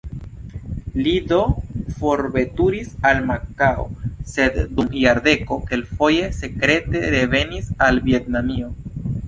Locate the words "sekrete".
6.41-7.07